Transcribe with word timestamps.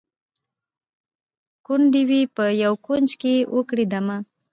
ګوندي 1.65 2.03
وي 2.09 2.21
په 2.35 2.43
یوه 2.63 2.77
کونج 2.85 3.09
کي 3.21 3.35
وکړي 3.55 3.85
دمه 3.91 4.17